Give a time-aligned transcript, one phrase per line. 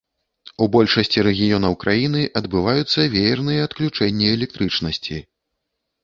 [0.65, 5.21] У большасці рэгіёнаў краіны адбываюцца веерныя адключэнні электрычнасці.